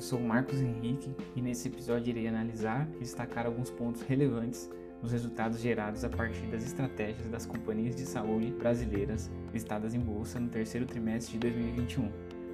Eu 0.00 0.02
sou 0.02 0.18
Marcos 0.18 0.62
Henrique 0.62 1.14
e 1.36 1.42
nesse 1.42 1.68
episódio 1.68 2.08
irei 2.08 2.26
analisar 2.26 2.88
e 2.96 3.00
destacar 3.00 3.44
alguns 3.44 3.68
pontos 3.68 4.00
relevantes 4.00 4.70
nos 5.02 5.12
resultados 5.12 5.60
gerados 5.60 6.04
a 6.04 6.08
partir 6.08 6.46
das 6.46 6.64
estratégias 6.64 7.28
das 7.28 7.44
companhias 7.44 7.94
de 7.94 8.06
saúde 8.06 8.50
brasileiras 8.50 9.30
listadas 9.52 9.92
em 9.92 10.00
bolsa 10.00 10.40
no 10.40 10.48
terceiro 10.48 10.86
trimestre 10.86 11.34
de 11.34 11.40
2021. 11.40 12.10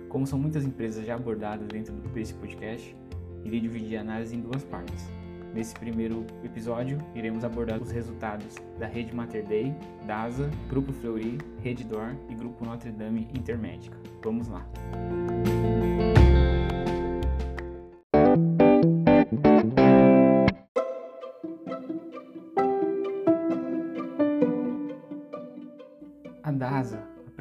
Como 0.09 0.27
são 0.27 0.40
muitas 0.40 0.64
empresas 0.64 1.06
já 1.06 1.14
abordadas 1.14 1.68
dentro 1.68 1.95
desse 2.12 2.34
podcast, 2.34 2.96
irei 3.45 3.60
dividir 3.60 3.98
a 3.98 4.00
análise 4.00 4.34
em 4.34 4.40
duas 4.40 4.64
partes. 4.64 5.04
Nesse 5.54 5.72
primeiro 5.76 6.26
episódio, 6.42 6.98
iremos 7.14 7.44
abordar 7.44 7.80
os 7.80 7.92
resultados 7.92 8.56
da 8.76 8.88
Rede 8.88 9.14
Mater 9.14 9.46
Dei, 9.46 9.72
DASA, 10.04 10.50
Grupo 10.68 10.92
Fleury, 10.92 11.38
Rede 11.62 11.84
Dor 11.84 12.12
e 12.28 12.34
Grupo 12.34 12.64
Notre 12.64 12.90
Dame 12.90 13.28
Intermédica. 13.32 13.96
Vamos 14.20 14.49
lá! 14.49 14.68
A 14.93 15.86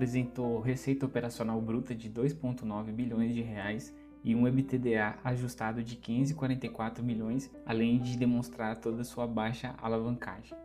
apresentou 0.06 0.60
receita 0.60 1.04
operacional 1.04 1.60
bruta 1.60 1.96
de 1.96 2.12
2,9 2.12 2.92
bilhões 2.92 3.34
de 3.34 3.42
reais 3.42 3.92
e 4.24 4.36
um 4.36 4.48
EBITDA 4.48 5.18
ajustado 5.24 5.82
de 5.82 5.96
544 5.96 7.04
milhões, 7.04 7.50
além 7.66 7.98
de 7.98 8.16
demonstrar 8.16 8.78
toda 8.78 9.04
sua 9.04 9.26
baixa 9.26 9.74
alavancagem. 9.80 10.56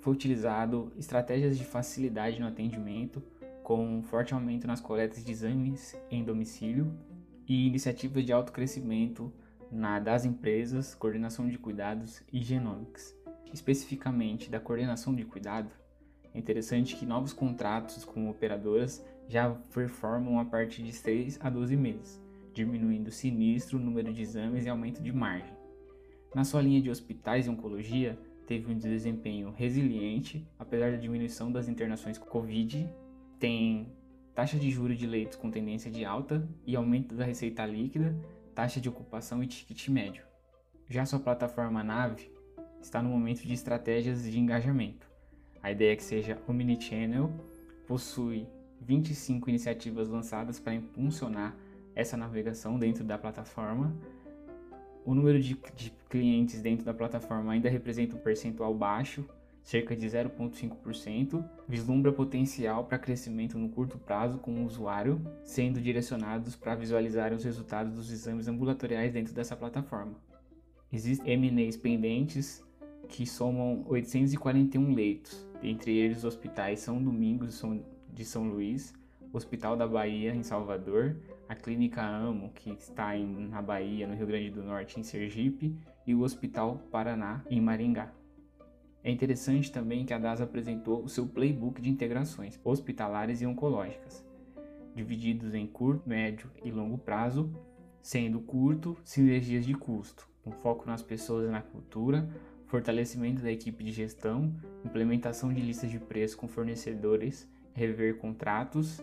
Foi 0.00 0.12
utilizado 0.12 0.92
estratégias 0.96 1.58
de 1.58 1.64
facilidade 1.64 2.38
no 2.38 2.46
atendimento, 2.46 3.20
com 3.64 3.84
um 3.84 4.02
forte 4.04 4.32
aumento 4.32 4.68
nas 4.68 4.80
coletas 4.80 5.24
de 5.24 5.32
exames 5.32 5.96
em 6.08 6.22
domicílio 6.22 6.94
e 7.48 7.66
iniciativas 7.66 8.24
de 8.24 8.32
alto 8.32 8.52
crescimento 8.52 9.32
na 9.72 9.98
das 9.98 10.24
empresas, 10.24 10.94
coordenação 10.94 11.48
de 11.48 11.58
cuidados 11.58 12.22
e 12.32 12.40
genômicos. 12.40 13.12
Especificamente 13.52 14.48
da 14.48 14.60
coordenação 14.60 15.12
de 15.12 15.24
cuidado, 15.24 15.68
é 16.34 16.38
interessante 16.38 16.96
que 16.96 17.06
novos 17.06 17.32
contratos 17.32 18.04
com 18.04 18.28
operadoras 18.28 19.04
já 19.28 19.48
performam 19.72 20.40
a 20.40 20.44
partir 20.44 20.82
de 20.82 20.92
6 20.92 21.38
a 21.40 21.48
12 21.48 21.76
meses, 21.76 22.20
diminuindo 22.52 23.08
o 23.08 23.12
sinistro, 23.12 23.78
número 23.78 24.12
de 24.12 24.20
exames 24.20 24.66
e 24.66 24.68
aumento 24.68 25.00
de 25.00 25.12
margem. 25.12 25.54
Na 26.34 26.42
sua 26.44 26.60
linha 26.60 26.82
de 26.82 26.90
hospitais 26.90 27.46
e 27.46 27.50
oncologia, 27.50 28.18
teve 28.48 28.70
um 28.70 28.76
desempenho 28.76 29.52
resiliente, 29.56 30.46
apesar 30.58 30.90
da 30.90 30.96
diminuição 30.96 31.52
das 31.52 31.68
internações 31.68 32.18
Covid, 32.18 32.90
tem 33.38 33.86
taxa 34.34 34.58
de 34.58 34.68
juros 34.70 34.98
de 34.98 35.06
leitos 35.06 35.36
com 35.36 35.50
tendência 35.50 35.90
de 35.90 36.04
alta 36.04 36.46
e 36.66 36.74
aumento 36.74 37.14
da 37.14 37.24
receita 37.24 37.64
líquida, 37.64 38.14
taxa 38.54 38.80
de 38.80 38.88
ocupação 38.88 39.42
e 39.42 39.46
ticket 39.46 39.88
médio. 39.88 40.24
Já 40.88 41.06
sua 41.06 41.20
plataforma 41.20 41.84
NAVE 41.84 42.30
está 42.82 43.00
no 43.00 43.08
momento 43.08 43.42
de 43.42 43.54
estratégias 43.54 44.24
de 44.24 44.38
engajamento. 44.38 45.13
A 45.64 45.72
ideia 45.72 45.94
é 45.94 45.96
que 45.96 46.04
seja 46.04 46.38
omnichannel, 46.46 47.32
possui 47.86 48.46
25 48.82 49.48
iniciativas 49.48 50.10
lançadas 50.10 50.60
para 50.60 50.74
impulsionar 50.74 51.56
essa 51.94 52.18
navegação 52.18 52.78
dentro 52.78 53.02
da 53.02 53.16
plataforma. 53.16 53.96
O 55.06 55.14
número 55.14 55.40
de, 55.40 55.58
de 55.74 55.90
clientes 56.10 56.60
dentro 56.60 56.84
da 56.84 56.92
plataforma 56.92 57.50
ainda 57.50 57.70
representa 57.70 58.14
um 58.14 58.18
percentual 58.18 58.74
baixo, 58.74 59.24
cerca 59.62 59.96
de 59.96 60.06
0,5%, 60.06 61.42
vislumbra 61.66 62.12
potencial 62.12 62.84
para 62.84 62.98
crescimento 62.98 63.56
no 63.56 63.70
curto 63.70 63.96
prazo 63.96 64.36
com 64.36 64.50
o 64.50 64.66
usuário, 64.66 65.18
sendo 65.44 65.80
direcionados 65.80 66.54
para 66.54 66.74
visualizar 66.74 67.32
os 67.32 67.42
resultados 67.42 67.94
dos 67.94 68.12
exames 68.12 68.48
ambulatoriais 68.48 69.14
dentro 69.14 69.32
dessa 69.32 69.56
plataforma. 69.56 70.12
Existem 70.92 71.32
M&As 71.32 71.74
pendentes 71.74 72.62
que 73.08 73.26
somam 73.26 73.84
841 73.86 74.94
leitos, 74.94 75.46
entre 75.62 75.96
eles 75.96 76.24
hospitais 76.24 76.80
São 76.80 77.02
Domingos 77.02 77.62
de 78.12 78.24
São 78.24 78.44
Luís, 78.48 78.92
Hospital 79.32 79.76
da 79.76 79.86
Bahia 79.86 80.32
em 80.32 80.44
Salvador, 80.44 81.16
a 81.48 81.56
Clínica 81.56 82.02
Amo, 82.02 82.52
que 82.54 82.70
está 82.70 83.16
em, 83.16 83.48
na 83.48 83.60
Bahia, 83.60 84.06
no 84.06 84.14
Rio 84.14 84.26
Grande 84.26 84.50
do 84.50 84.62
Norte, 84.62 85.00
em 85.00 85.02
Sergipe, 85.02 85.76
e 86.06 86.14
o 86.14 86.22
Hospital 86.22 86.80
Paraná, 86.90 87.42
em 87.50 87.60
Maringá. 87.60 88.12
É 89.02 89.10
interessante 89.10 89.72
também 89.72 90.06
que 90.06 90.14
a 90.14 90.18
DAS 90.18 90.40
apresentou 90.40 91.02
o 91.02 91.08
seu 91.08 91.26
playbook 91.26 91.82
de 91.82 91.90
integrações 91.90 92.58
hospitalares 92.64 93.42
e 93.42 93.46
oncológicas, 93.46 94.24
divididos 94.94 95.52
em 95.52 95.66
curto, 95.66 96.08
médio 96.08 96.48
e 96.64 96.70
longo 96.70 96.96
prazo, 96.96 97.52
sendo 98.00 98.40
curto 98.40 98.96
sinergias 99.04 99.66
de 99.66 99.74
custo, 99.74 100.28
com 100.42 100.52
foco 100.52 100.86
nas 100.86 101.02
pessoas 101.02 101.48
e 101.48 101.50
na 101.50 101.60
cultura, 101.60 102.28
fortalecimento 102.66 103.42
da 103.42 103.52
equipe 103.52 103.84
de 103.84 103.92
gestão, 103.92 104.54
implementação 104.84 105.52
de 105.52 105.60
listas 105.60 105.90
de 105.90 105.98
preço 105.98 106.36
com 106.36 106.48
fornecedores, 106.48 107.48
rever 107.74 108.18
contratos 108.18 109.02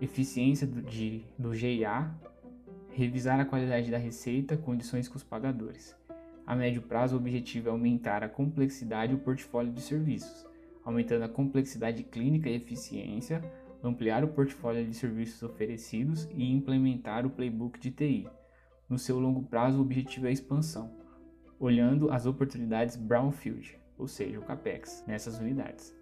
eficiência 0.00 0.66
do, 0.66 0.82
de, 0.82 1.24
do 1.38 1.54
GIA, 1.54 2.10
revisar 2.90 3.40
a 3.40 3.44
qualidade 3.44 3.90
da 3.90 3.98
receita, 3.98 4.56
condições 4.56 5.08
com 5.08 5.16
os 5.16 5.22
pagadores. 5.22 5.96
A 6.46 6.56
médio 6.56 6.82
prazo, 6.82 7.16
o 7.16 7.18
objetivo 7.18 7.68
é 7.68 7.70
aumentar 7.70 8.22
a 8.22 8.28
complexidade 8.28 9.14
do 9.14 9.20
portfólio 9.20 9.72
de 9.72 9.80
serviços, 9.80 10.46
aumentando 10.84 11.24
a 11.24 11.28
complexidade 11.28 12.02
clínica 12.02 12.48
e 12.48 12.54
eficiência, 12.54 13.42
ampliar 13.82 14.24
o 14.24 14.28
portfólio 14.28 14.84
de 14.84 14.94
serviços 14.94 15.42
oferecidos 15.42 16.28
e 16.34 16.50
implementar 16.50 17.26
o 17.26 17.30
playbook 17.30 17.78
de 17.78 17.90
TI. 17.90 18.28
No 18.88 18.98
seu 18.98 19.18
longo 19.18 19.42
prazo, 19.42 19.78
o 19.78 19.82
objetivo 19.82 20.26
é 20.26 20.30
a 20.30 20.32
expansão, 20.32 20.90
olhando 21.58 22.10
as 22.10 22.26
oportunidades 22.26 22.96
brownfield, 22.96 23.78
ou 23.96 24.06
seja, 24.06 24.38
o 24.38 24.42
capex, 24.42 25.04
nessas 25.06 25.38
unidades. 25.38 25.96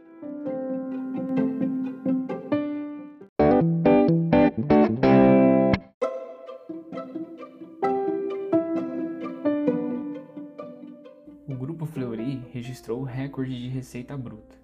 Fleury 11.97 12.43
registrou 12.53 13.00
o 13.00 13.05
recorde 13.05 13.59
de 13.59 13.69
receita 13.69 14.15
bruta, 14.19 14.55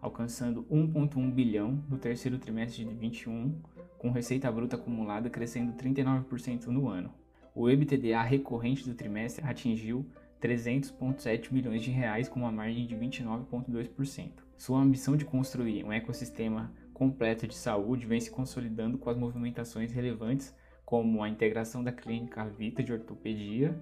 alcançando 0.00 0.64
1,1 0.70 1.30
bilhão 1.30 1.84
no 1.86 1.98
terceiro 1.98 2.38
trimestre 2.38 2.78
de 2.78 2.84
2021, 2.86 3.60
com 3.98 4.10
receita 4.10 4.50
bruta 4.50 4.76
acumulada 4.76 5.28
crescendo 5.28 5.74
39% 5.74 6.68
no 6.68 6.88
ano. 6.88 7.12
O 7.54 7.68
EBITDA 7.68 8.22
recorrente 8.22 8.88
do 8.88 8.94
trimestre 8.94 9.44
atingiu 9.44 10.06
300,7 10.40 11.52
milhões 11.52 11.82
de 11.82 11.90
reais 11.90 12.28
com 12.28 12.40
uma 12.40 12.52
margem 12.52 12.86
de 12.86 12.96
29,2%. 12.96 14.30
Sua 14.56 14.80
ambição 14.80 15.16
de 15.16 15.24
construir 15.24 15.84
um 15.84 15.92
ecossistema 15.92 16.72
completo 16.92 17.46
de 17.46 17.54
saúde 17.54 18.06
vem 18.06 18.20
se 18.20 18.30
consolidando 18.30 18.98
com 18.98 19.10
as 19.10 19.16
movimentações 19.16 19.92
relevantes 19.92 20.54
como 20.84 21.22
a 21.22 21.28
integração 21.28 21.84
da 21.84 21.92
clínica 21.92 22.44
Vita 22.46 22.82
de 22.82 22.92
ortopedia 22.92 23.78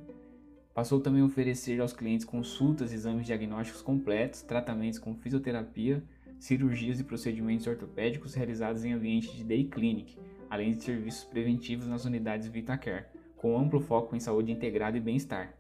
Passou 0.77 1.01
também 1.01 1.23
a 1.23 1.25
oferecer 1.25 1.81
aos 1.81 1.95
clientes 1.95 2.27
consultas, 2.27 2.93
exames 2.93 3.25
diagnósticos 3.25 3.81
completos, 3.81 4.43
tratamentos 4.43 4.99
com 4.99 5.15
fisioterapia, 5.15 6.05
cirurgias 6.39 7.01
e 7.01 7.05
procedimentos 7.05 7.67
ortopédicos 7.67 8.35
realizados 8.35 8.85
em 8.85 8.93
ambiente 8.93 9.35
de 9.35 9.43
day 9.43 9.65
clinic, 9.65 10.19
além 10.51 10.73
de 10.73 10.83
serviços 10.83 11.25
preventivos 11.25 11.87
nas 11.87 12.05
unidades 12.05 12.49
VitaCare, 12.49 13.07
com 13.39 13.59
amplo 13.59 13.81
foco 13.81 14.15
em 14.15 14.21
saúde 14.21 14.53
integrada 14.53 14.99
e 14.99 15.01
bem-estar. 15.01 15.55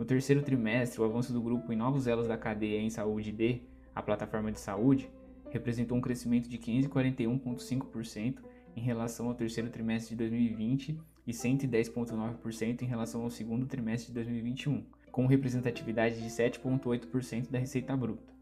No 0.00 0.06
terceiro 0.06 0.40
trimestre, 0.40 0.98
o 0.98 1.04
avanço 1.04 1.30
do 1.30 1.42
grupo 1.42 1.70
em 1.70 1.76
novos 1.76 2.06
elos 2.06 2.26
da 2.26 2.38
cadeia 2.38 2.80
em 2.80 2.88
saúde 2.88 3.30
D, 3.30 3.60
a 3.94 4.02
plataforma 4.02 4.50
de 4.50 4.58
saúde, 4.58 5.10
representou 5.50 5.98
um 5.98 6.00
crescimento 6.00 6.48
de 6.48 6.56
541,5% 6.56 8.36
em 8.74 8.80
relação 8.80 9.28
ao 9.28 9.34
terceiro 9.34 9.68
trimestre 9.68 10.16
de 10.16 10.16
2020 10.16 10.98
e 11.26 11.32
110,9% 11.32 12.80
em 12.80 12.86
relação 12.86 13.24
ao 13.24 13.30
segundo 13.30 13.66
trimestre 13.66 14.06
de 14.06 14.14
2021, 14.14 14.86
com 15.12 15.26
representatividade 15.26 16.18
de 16.18 16.30
7,8% 16.30 17.50
da 17.50 17.58
receita 17.58 17.94
bruta. 17.94 18.32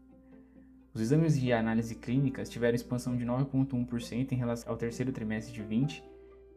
Os 0.93 1.01
exames 1.01 1.37
de 1.37 1.51
análise 1.51 1.93
clínicas 1.95 2.47
tiveram 2.47 2.75
expansão 2.75 3.17
de 3.17 3.25
9,1% 3.25 4.31
em 4.31 4.35
relação 4.35 4.71
ao 4.71 4.77
terceiro 4.77 5.11
trimestre 5.11 5.53
de 5.53 5.61
20 5.61 6.01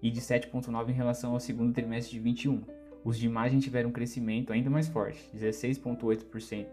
e 0.01 0.13
de 0.13 0.21
7,9% 0.21 0.91
em 0.91 0.93
relação 0.93 1.33
ao 1.33 1.41
segundo 1.41 1.73
trimestre 1.73 2.13
de 2.13 2.21
21. 2.21 2.82
Os 3.05 3.19
de 3.19 3.27
imagem 3.27 3.59
tiveram 3.59 3.91
um 3.91 3.93
crescimento 3.93 4.53
ainda 4.53 4.71
mais 4.71 4.87
forte, 4.87 5.29
16,8% 5.35 6.67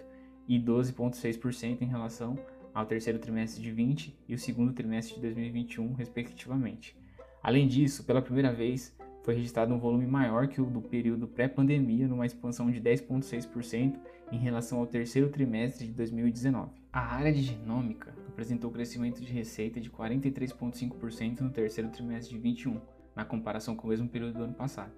e 0.48 0.60
12,6% 0.60 1.82
em 1.82 1.86
relação 1.86 2.38
ao 2.74 2.86
terceiro 2.86 3.18
trimestre 3.18 3.62
de 3.62 3.72
20 3.72 4.16
e 4.28 4.36
o 4.36 4.38
segundo 4.38 4.72
trimestre 4.74 5.16
de 5.16 5.22
2021, 5.22 5.94
respectivamente. 5.94 6.96
Além 7.42 7.68
disso, 7.68 8.04
pela 8.04 8.22
primeira 8.22 8.54
vez, 8.54 8.96
foi 9.24 9.36
registrado 9.36 9.74
um 9.74 9.80
volume 9.80 10.06
maior 10.06 10.48
que 10.48 10.62
o 10.62 10.66
do 10.66 10.82
período 10.82 11.28
pré-pandemia, 11.28 12.08
numa 12.08 12.26
expansão 12.26 12.70
de 12.70 12.80
10,6% 12.80 14.00
em 14.32 14.38
relação 14.38 14.80
ao 14.80 14.88
terceiro 14.88 15.30
trimestre 15.30 15.88
de 15.88 15.94
2019. 15.94 16.72
A 16.92 17.16
área 17.16 17.34
de 17.34 17.42
genômica 17.42 18.14
apresentou 18.28 18.72
crescimento 18.72 19.20
de 19.20 19.32
receita 19.32 19.80
de 19.80 19.90
43,5% 19.90 21.42
no 21.42 21.50
terceiro 21.50 21.90
trimestre 21.90 22.36
de 22.36 22.42
2021, 22.42 22.80
na 23.16 23.26
comparação 23.26 23.76
com 23.76 23.88
o 23.88 23.90
mesmo 23.90 24.08
período 24.08 24.38
do 24.38 24.44
ano 24.44 24.54
passado. 24.54 24.92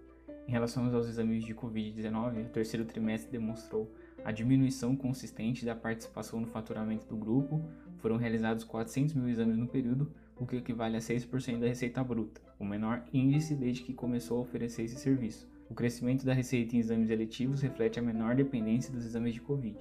Em 0.51 0.53
relação 0.53 0.93
aos 0.93 1.07
exames 1.07 1.45
de 1.45 1.55
Covid-19, 1.55 2.47
o 2.47 2.49
terceiro 2.49 2.83
trimestre 2.83 3.31
demonstrou 3.31 3.89
a 4.21 4.33
diminuição 4.33 4.97
consistente 4.97 5.65
da 5.65 5.73
participação 5.73 6.41
no 6.41 6.45
faturamento 6.45 7.07
do 7.07 7.15
grupo. 7.15 7.63
Foram 7.99 8.17
realizados 8.17 8.65
400 8.65 9.15
mil 9.15 9.29
exames 9.29 9.55
no 9.55 9.65
período, 9.65 10.11
o 10.37 10.45
que 10.45 10.57
equivale 10.57 10.97
a 10.97 10.99
6% 10.99 11.57
da 11.57 11.67
receita 11.67 12.03
bruta, 12.03 12.41
o 12.59 12.65
menor 12.65 13.01
índice 13.13 13.55
desde 13.55 13.81
que 13.81 13.93
começou 13.93 14.39
a 14.39 14.41
oferecer 14.41 14.83
esse 14.83 14.97
serviço. 14.97 15.49
O 15.69 15.73
crescimento 15.73 16.25
da 16.25 16.33
receita 16.33 16.75
em 16.75 16.79
exames 16.79 17.09
eletivos 17.09 17.61
reflete 17.61 17.97
a 17.97 18.01
menor 18.03 18.35
dependência 18.35 18.91
dos 18.91 19.05
exames 19.05 19.35
de 19.35 19.39
Covid. 19.39 19.79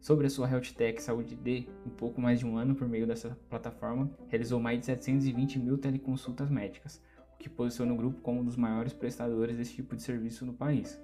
Sobre 0.00 0.28
a 0.28 0.30
sua 0.30 0.50
Health 0.50 0.72
Tech 0.78 1.02
Saúde 1.02 1.36
D, 1.36 1.68
em 1.84 1.90
pouco 1.90 2.22
mais 2.22 2.38
de 2.38 2.46
um 2.46 2.56
ano 2.56 2.74
por 2.74 2.88
meio 2.88 3.06
dessa 3.06 3.36
plataforma, 3.50 4.10
realizou 4.28 4.58
mais 4.58 4.80
de 4.80 4.86
720 4.86 5.58
mil 5.58 5.76
teleconsultas 5.76 6.48
médicas, 6.48 7.02
que 7.38 7.48
posiciona 7.48 7.92
o 7.92 7.96
grupo 7.96 8.20
como 8.20 8.40
um 8.40 8.44
dos 8.44 8.56
maiores 8.56 8.92
prestadores 8.92 9.56
desse 9.56 9.74
tipo 9.74 9.94
de 9.94 10.02
serviço 10.02 10.44
no 10.44 10.52
país. 10.52 11.00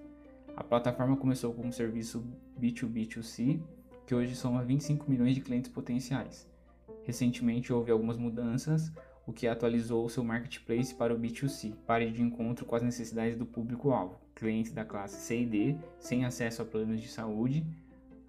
A 0.57 0.63
plataforma 0.63 1.17
começou 1.17 1.53
como 1.55 1.73
serviço 1.73 2.25
B2B2C, 2.61 3.61
que 4.07 4.15
hoje 4.15 4.35
soma 4.35 4.63
25 4.63 5.11
milhões 5.11 5.35
de 5.35 5.41
clientes 5.41 5.71
potenciais. 5.71 6.49
Recentemente 7.05 7.73
houve 7.73 7.91
algumas 7.91 8.17
mudanças, 8.17 8.93
o 9.27 9.33
que 9.33 9.47
atualizou 9.47 10.09
seu 10.09 10.23
marketplace 10.23 10.95
para 10.95 11.15
o 11.15 11.19
B2C, 11.19 11.75
para 11.87 12.05
ir 12.05 12.13
de 12.13 12.23
encontro 12.23 12.67
com 12.67 12.77
as 12.77 12.83
necessidades 12.83 13.37
do 13.37 13.47
público-alvo, 13.47 14.21
clientes 14.35 14.73
da 14.73 14.85
classe 14.85 15.21
C 15.21 15.43
e 15.43 15.47
D, 15.47 15.77
sem 15.99 16.25
acesso 16.25 16.63
a 16.63 16.65
planos 16.65 17.01
de 17.01 17.09
saúde. 17.09 17.67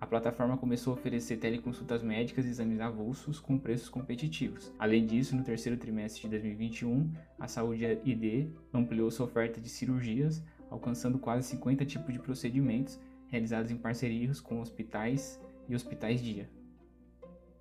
A 0.06 0.07
plataforma 0.07 0.56
começou 0.56 0.94
a 0.94 0.98
oferecer 0.98 1.38
teleconsultas 1.38 2.04
médicas 2.04 2.46
e 2.46 2.50
exames 2.50 2.80
avulsos 2.80 3.40
com 3.40 3.57
preços 3.57 3.90
competitivos. 3.90 4.72
Além 4.78 5.04
disso, 5.04 5.36
no 5.36 5.44
terceiro 5.44 5.80
trimestre 5.80 6.22
de 6.22 6.30
2021, 6.30 7.12
a 7.40 7.48
Saúde 7.48 7.84
ID 8.06 8.52
ampliou 8.72 9.10
sua 9.10 9.25
oferta 9.25 9.60
de 9.60 9.68
cirurgias, 9.68 10.44
alcançando 10.69 11.18
quase 11.18 11.48
50 11.48 11.84
tipos 11.86 12.13
de 12.13 12.19
procedimentos 12.19 13.00
realizados 13.30 13.72
em 13.72 13.78
parcerias 13.78 14.40
com 14.40 14.62
hospitais 14.62 15.42
e 15.68 15.74
hospitais-dia. 15.74 16.48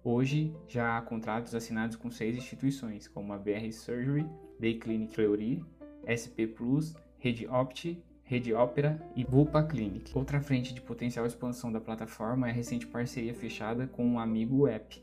Hoje, 0.05 0.55
já 0.69 0.99
há 0.99 1.01
contratos 1.01 1.55
assinados 1.55 1.97
com 1.97 2.11
seis 2.11 2.37
instituições, 2.37 3.09
como 3.09 3.33
a 3.33 3.39
BR 3.39 3.73
Surgery, 3.73 4.29
Day 4.61 4.79
Clinic 4.79 5.15
Fleury, 5.15 5.65
SP 6.05 6.45
Plus, 6.47 6.95
Rede 7.17 7.47
Opt, 7.47 8.05
Rede 8.27 8.55
Ópera 8.55 8.99
e 9.15 9.23
Bupa 9.23 9.63
Clinic. 9.63 10.17
Outra 10.17 10.41
frente 10.41 10.73
de 10.73 10.81
potencial 10.81 11.27
expansão 11.27 11.71
da 11.71 11.79
plataforma 11.79 12.49
é 12.49 12.51
a 12.51 12.55
recente 12.55 12.87
parceria 12.87 13.35
fechada 13.35 13.87
com 13.87 14.15
o 14.15 14.19
Amigo 14.19 14.67
App, 14.67 14.99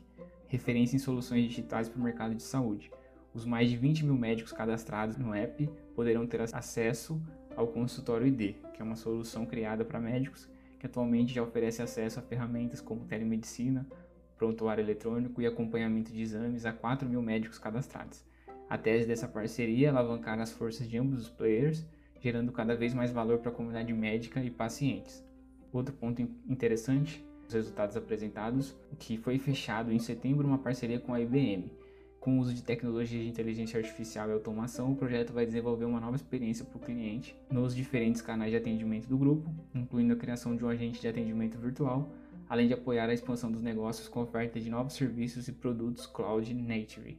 referência 0.48 0.96
em 0.96 0.98
soluções 0.98 1.44
digitais 1.44 1.88
para 1.88 2.00
o 2.00 2.02
mercado 2.02 2.34
de 2.34 2.42
saúde. 2.42 2.90
Os 3.32 3.44
mais 3.44 3.70
de 3.70 3.76
20 3.76 4.06
mil 4.06 4.16
médicos 4.16 4.52
cadastrados 4.52 5.16
no 5.16 5.32
app 5.32 5.70
poderão 5.94 6.26
ter 6.26 6.40
acesso 6.40 7.22
ao 7.54 7.68
consultório 7.68 8.26
ID, 8.26 8.56
que 8.74 8.82
é 8.82 8.84
uma 8.84 8.96
solução 8.96 9.46
criada 9.46 9.84
para 9.84 10.00
médicos 10.00 10.50
que 10.80 10.86
atualmente 10.86 11.32
já 11.32 11.44
oferece 11.44 11.80
acesso 11.80 12.18
a 12.18 12.22
ferramentas 12.22 12.80
como 12.80 13.04
telemedicina, 13.04 13.86
prontuário 14.36 14.82
eletrônico 14.82 15.40
e 15.40 15.46
acompanhamento 15.46 16.12
de 16.12 16.20
exames 16.20 16.66
a 16.66 16.72
4 16.72 17.08
mil 17.08 17.22
médicos 17.22 17.56
cadastrados. 17.56 18.24
A 18.68 18.76
tese 18.76 19.06
dessa 19.06 19.28
parceria 19.28 19.86
é 19.86 19.90
alavancar 19.90 20.40
as 20.40 20.50
forças 20.50 20.90
de 20.90 20.98
ambos 20.98 21.20
os 21.20 21.28
players, 21.28 21.86
gerando 22.22 22.52
cada 22.52 22.74
vez 22.74 22.94
mais 22.94 23.10
valor 23.10 23.38
para 23.38 23.50
a 23.50 23.54
comunidade 23.54 23.92
médica 23.92 24.42
e 24.42 24.50
pacientes. 24.50 25.22
Outro 25.72 25.94
ponto 25.94 26.22
interessante, 26.48 27.24
os 27.46 27.52
resultados 27.52 27.96
apresentados, 27.96 28.74
que 28.98 29.18
foi 29.18 29.38
fechado 29.38 29.92
em 29.92 29.98
setembro 29.98 30.46
uma 30.46 30.58
parceria 30.58 31.00
com 31.00 31.12
a 31.12 31.20
IBM. 31.20 31.70
Com 32.20 32.38
o 32.38 32.40
uso 32.40 32.54
de 32.54 32.62
tecnologias 32.62 33.24
de 33.24 33.28
inteligência 33.28 33.78
artificial 33.78 34.28
e 34.28 34.32
automação, 34.32 34.92
o 34.92 34.96
projeto 34.96 35.32
vai 35.32 35.44
desenvolver 35.44 35.84
uma 35.84 35.98
nova 35.98 36.14
experiência 36.14 36.64
para 36.64 36.76
o 36.76 36.80
cliente 36.80 37.34
nos 37.50 37.74
diferentes 37.74 38.22
canais 38.22 38.52
de 38.52 38.56
atendimento 38.56 39.08
do 39.08 39.18
grupo, 39.18 39.52
incluindo 39.74 40.12
a 40.12 40.16
criação 40.16 40.54
de 40.54 40.64
um 40.64 40.68
agente 40.68 41.00
de 41.00 41.08
atendimento 41.08 41.58
virtual 41.58 42.08
além 42.52 42.68
de 42.68 42.74
apoiar 42.74 43.08
a 43.08 43.14
expansão 43.14 43.50
dos 43.50 43.62
negócios 43.62 44.08
com 44.08 44.20
oferta 44.20 44.60
de 44.60 44.68
novos 44.68 44.92
serviços 44.92 45.48
e 45.48 45.52
produtos 45.52 46.06
cloud 46.06 46.52
native. 46.52 47.18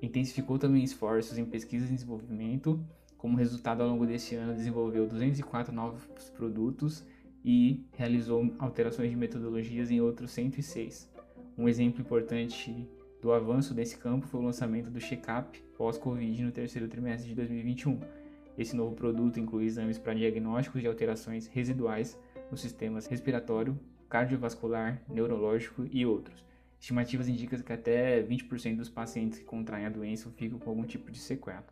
Intensificou 0.00 0.58
também 0.58 0.82
esforços 0.82 1.36
em 1.36 1.44
pesquisa 1.44 1.84
e 1.84 1.90
desenvolvimento, 1.90 2.82
como 3.20 3.36
resultado 3.36 3.82
ao 3.82 3.88
longo 3.88 4.06
desse 4.06 4.34
ano 4.34 4.54
desenvolveu 4.54 5.06
204 5.06 5.74
novos 5.74 6.02
produtos 6.34 7.04
e 7.44 7.84
realizou 7.92 8.50
alterações 8.58 9.10
de 9.10 9.16
metodologias 9.16 9.90
em 9.90 10.00
outros 10.00 10.30
106. 10.30 11.12
Um 11.56 11.68
exemplo 11.68 12.00
importante 12.00 12.88
do 13.20 13.30
avanço 13.30 13.74
desse 13.74 13.98
campo 13.98 14.26
foi 14.26 14.40
o 14.40 14.42
lançamento 14.42 14.90
do 14.90 14.98
check-up 14.98 15.62
pós-Covid 15.76 16.44
no 16.44 16.50
terceiro 16.50 16.88
trimestre 16.88 17.28
de 17.28 17.34
2021. 17.34 18.00
Esse 18.56 18.74
novo 18.74 18.94
produto 18.94 19.38
inclui 19.38 19.66
exames 19.66 19.98
para 19.98 20.14
diagnósticos 20.14 20.80
de 20.80 20.88
alterações 20.88 21.46
residuais 21.46 22.18
nos 22.50 22.62
sistemas 22.62 23.06
respiratório, 23.06 23.78
cardiovascular, 24.08 25.02
neurológico 25.06 25.86
e 25.92 26.06
outros. 26.06 26.42
Estimativas 26.80 27.28
indicam 27.28 27.58
que 27.58 27.72
até 27.72 28.22
20% 28.22 28.76
dos 28.76 28.88
pacientes 28.88 29.38
que 29.38 29.44
contraem 29.44 29.84
a 29.84 29.90
doença 29.90 30.30
ficam 30.30 30.58
com 30.58 30.70
algum 30.70 30.84
tipo 30.84 31.10
de 31.10 31.18
sequela. 31.18 31.66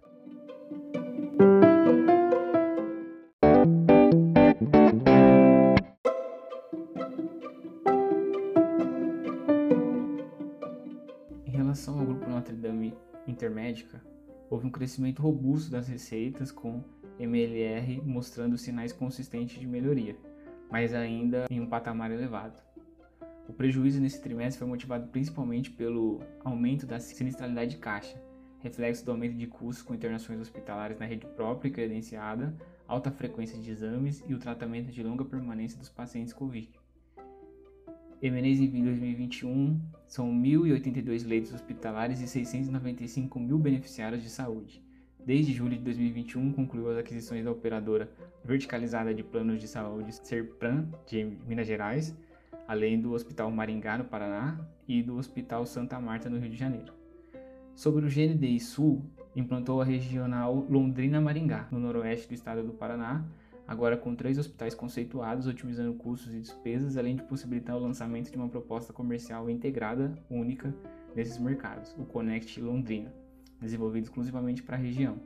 Intermédica, 13.79 14.03
houve 14.51 14.67
um 14.67 14.71
crescimento 14.71 15.23
robusto 15.23 15.71
das 15.71 15.89
receitas, 15.89 16.51
com 16.51 16.83
MLR 17.19 18.01
mostrando 18.03 18.57
sinais 18.57 18.93
consistentes 18.93 19.59
de 19.59 19.67
melhoria 19.67 20.17
mas 20.71 20.93
ainda 20.95 21.47
em 21.51 21.61
um 21.61 21.67
patamar 21.67 22.11
elevado. 22.11 22.61
O 23.49 23.53
prejuízo 23.53 24.01
nesse 24.01 24.21
trimestre 24.21 24.59
foi 24.59 24.69
motivado 24.69 25.09
principalmente 25.09 25.71
pelo 25.71 26.21
aumento 26.45 26.87
da 26.87 27.01
sinistralidade 27.01 27.73
de 27.73 27.79
caixa, 27.79 28.21
reflexo 28.59 29.05
do 29.05 29.13
aumento 29.13 29.37
de 29.37 29.47
custos 29.47 29.83
com 29.83 29.95
internações 29.95 30.41
hospitalares 30.41 30.99
na 30.99 31.07
rede 31.07 31.27
própria 31.27 31.69
e 31.69 31.73
credenciada, 31.73 32.55
alta 32.87 33.11
frequência 33.11 33.59
de 33.59 33.71
exames 33.71 34.23
e 34.27 34.35
o 34.35 34.39
tratamento 34.39 34.93
de 34.93 35.03
longa 35.03 35.25
permanência 35.25 35.79
dos 35.79 35.89
pacientes 35.89 36.35
COVID. 36.35 36.78
Emenez 38.21 38.59
em 38.61 38.83
2021 38.83 39.81
são 40.09 40.29
1.082 40.33 41.25
leitos 41.25 41.55
hospitalares 41.55 42.21
e 42.21 42.27
695 42.27 43.39
mil 43.39 43.59
beneficiários 43.59 44.23
de 44.23 44.29
saúde. 44.29 44.83
Desde 45.25 45.53
julho 45.53 45.77
de 45.77 45.85
2021, 45.85 46.53
concluiu 46.53 46.91
as 46.91 46.99
aquisições 46.99 47.45
da 47.45 47.53
operadora 47.53 48.11
verticalizada 48.45 49.15
de 49.15 49.23
planos 49.23 49.61
de 49.61 49.69
saúde 49.69 50.13
Serpran, 50.13 50.89
de 51.07 51.25
Minas 51.47 51.67
Gerais, 51.67 52.17
além 52.67 53.01
do 53.01 53.13
Hospital 53.13 53.53
Maringá, 53.53 53.99
no 53.99 54.05
Paraná, 54.05 54.59
e 54.89 55.01
do 55.01 55.17
Hospital 55.17 55.65
Santa 55.65 56.01
Marta, 56.01 56.29
no 56.29 56.39
Rio 56.39 56.51
de 56.51 56.57
Janeiro. 56.57 56.93
Sobre 57.77 58.05
o 58.05 58.09
GNDI 58.09 58.59
Sul, 58.59 59.05
implantou 59.37 59.81
a 59.81 59.85
regional 59.85 60.67
Londrina-Maringá, 60.69 61.69
no 61.71 61.79
noroeste 61.79 62.27
do 62.27 62.35
estado 62.35 62.65
do 62.65 62.73
Paraná, 62.73 63.25
agora 63.69 63.97
com 63.97 64.17
três 64.17 64.39
hospitais 64.39 64.75
conceituados, 64.75 65.47
otimizando 65.47 65.95
custos 65.95 66.35
e 66.35 66.41
despesas, 66.41 66.97
além 66.97 67.15
de 67.15 67.23
possibilitar 67.23 67.77
o 67.77 67.81
lançamento 67.81 68.31
de 68.31 68.37
uma 68.37 68.49
proposta 68.49 68.93
comercial 68.93 69.49
integrada, 69.49 70.19
única, 70.29 70.75
nesses 71.15 71.39
mercados, 71.39 71.95
o 71.99 72.05
Connect 72.05 72.61
Londrina 72.61 73.13
desenvolvido 73.61 74.05
exclusivamente 74.05 74.63
para 74.63 74.77
a 74.77 74.81
região. 74.81 75.19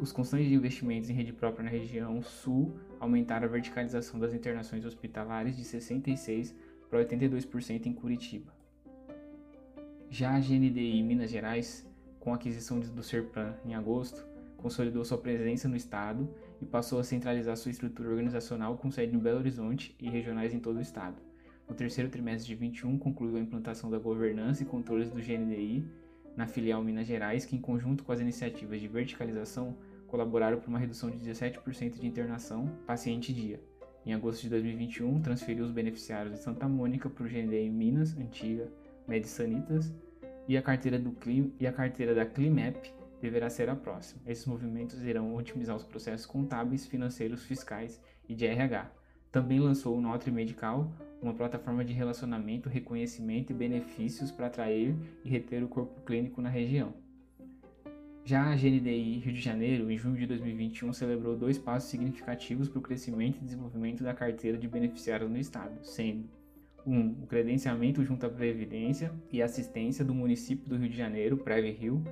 Os 0.00 0.10
constantes 0.10 0.50
investimentos 0.50 1.08
em 1.08 1.12
rede 1.12 1.32
própria 1.32 1.64
na 1.64 1.70
região 1.70 2.20
sul 2.22 2.76
aumentaram 2.98 3.46
a 3.46 3.50
verticalização 3.50 4.18
das 4.18 4.34
internações 4.34 4.84
hospitalares 4.84 5.56
de 5.56 5.62
66% 5.62 6.54
para 6.90 7.04
82% 7.04 7.86
em 7.86 7.92
Curitiba. 7.92 8.52
Já 10.10 10.34
a 10.34 10.40
GNDI 10.40 11.02
Minas 11.02 11.30
Gerais, 11.30 11.86
com 12.18 12.32
a 12.32 12.36
aquisição 12.36 12.80
do 12.80 13.02
Serplan 13.02 13.54
em 13.64 13.74
agosto, 13.74 14.24
consolidou 14.56 15.04
sua 15.04 15.18
presença 15.18 15.68
no 15.68 15.76
estado 15.76 16.28
e 16.64 16.66
passou 16.66 16.98
a 16.98 17.04
centralizar 17.04 17.54
sua 17.58 17.70
estrutura 17.70 18.08
organizacional 18.08 18.78
com 18.78 18.90
sede 18.90 19.14
em 19.14 19.18
Belo 19.18 19.38
Horizonte 19.38 19.94
e 20.00 20.08
regionais 20.08 20.54
em 20.54 20.58
todo 20.58 20.78
o 20.78 20.80
estado. 20.80 21.16
No 21.68 21.74
terceiro 21.74 22.10
trimestre 22.10 22.46
de 22.46 22.54
21, 22.54 22.98
concluiu 22.98 23.36
a 23.36 23.40
implantação 23.40 23.90
da 23.90 23.98
governança 23.98 24.62
e 24.62 24.66
controles 24.66 25.10
do 25.10 25.20
GNDI 25.20 25.84
na 26.34 26.46
filial 26.46 26.82
Minas 26.82 27.06
Gerais, 27.06 27.44
que, 27.44 27.54
em 27.54 27.60
conjunto 27.60 28.02
com 28.02 28.12
as 28.12 28.20
iniciativas 28.20 28.80
de 28.80 28.88
verticalização, 28.88 29.76
colaboraram 30.06 30.58
para 30.58 30.70
uma 30.70 30.78
redução 30.78 31.10
de 31.10 31.18
17% 31.18 32.00
de 32.00 32.06
internação 32.06 32.66
paciente-dia. 32.86 33.60
Em 34.06 34.14
agosto 34.14 34.42
de 34.42 34.48
2021, 34.48 35.20
transferiu 35.20 35.64
os 35.64 35.70
beneficiários 35.70 36.34
de 36.34 36.40
Santa 36.40 36.66
Mônica 36.66 37.10
para 37.10 37.24
o 37.24 37.28
GNDI 37.28 37.68
Minas, 37.68 38.16
antiga 38.16 38.70
Medisanitas, 39.06 39.92
e 40.48 40.56
a 40.56 40.62
carteira, 40.62 40.98
do 40.98 41.12
Clim, 41.12 41.52
e 41.60 41.66
a 41.66 41.72
carteira 41.72 42.14
da 42.14 42.24
Climap 42.24 42.76
deverá 43.24 43.48
ser 43.48 43.70
a 43.70 43.74
próxima. 43.74 44.20
Esses 44.26 44.44
movimentos 44.44 45.02
irão 45.02 45.34
otimizar 45.34 45.74
os 45.74 45.82
processos 45.82 46.26
contábeis, 46.26 46.84
financeiros, 46.84 47.42
fiscais 47.42 47.98
e 48.28 48.34
de 48.34 48.44
RH. 48.44 48.90
Também 49.32 49.58
lançou 49.58 49.96
o 49.96 50.00
Notre 50.00 50.30
Medical, 50.30 50.92
uma 51.22 51.32
plataforma 51.32 51.82
de 51.82 51.94
relacionamento, 51.94 52.68
reconhecimento 52.68 53.50
e 53.50 53.54
benefícios 53.54 54.30
para 54.30 54.48
atrair 54.48 54.94
e 55.24 55.28
reter 55.30 55.64
o 55.64 55.68
corpo 55.68 56.02
clínico 56.02 56.42
na 56.42 56.50
região. 56.50 56.92
Já 58.26 58.52
a 58.52 58.56
GNDI 58.56 59.18
Rio 59.18 59.32
de 59.32 59.40
Janeiro, 59.40 59.90
em 59.90 59.96
junho 59.96 60.16
de 60.16 60.26
2021, 60.26 60.92
celebrou 60.92 61.34
dois 61.34 61.56
passos 61.56 61.88
significativos 61.88 62.68
para 62.68 62.78
o 62.78 62.82
crescimento 62.82 63.38
e 63.38 63.44
desenvolvimento 63.44 64.04
da 64.04 64.12
carteira 64.12 64.58
de 64.58 64.68
beneficiários 64.68 65.30
no 65.30 65.38
Estado, 65.38 65.78
sendo 65.82 66.28
1. 66.86 66.94
Um, 66.94 67.16
o 67.22 67.26
credenciamento 67.26 68.04
junto 68.04 68.26
à 68.26 68.28
Previdência 68.28 69.10
e 69.32 69.40
Assistência 69.40 70.04
do 70.04 70.14
município 70.14 70.68
do 70.68 70.76
Rio 70.76 70.90
de 70.90 70.96
Janeiro, 70.96 71.38
Preve 71.38 71.70
Rio, 71.70 72.04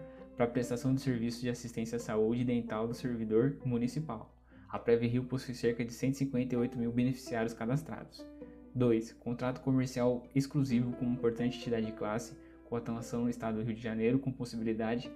para 0.43 0.51
prestação 0.51 0.93
de 0.93 1.01
serviços 1.01 1.41
de 1.41 1.49
assistência 1.49 1.95
à 1.95 2.01
saúde 2.01 2.43
dental 2.43 2.89
do 2.89 2.95
servidor 2.95 3.59
municipal. 3.65 4.35
A 4.69 4.77
Preve 4.77 5.07
Rio 5.07 5.23
possui 5.23 5.55
cerca 5.55 5.85
de 5.85 5.93
158 5.93 6.77
mil 6.77 6.91
beneficiários 6.91 7.55
cadastrados. 7.55 8.27
2. 8.75 9.13
Contrato 9.13 9.61
comercial 9.61 10.27
exclusivo 10.35 10.91
com 10.97 11.05
uma 11.05 11.15
importante 11.15 11.59
entidade 11.59 11.87
de 11.87 11.93
classe 11.93 12.37
com 12.65 12.75
atuação 12.75 13.23
no 13.23 13.31
estado 13.31 13.59
do 13.59 13.63
Rio 13.63 13.77
de 13.77 13.81
Janeiro, 13.81 14.19
com 14.19 14.33
possibilidade 14.33 15.13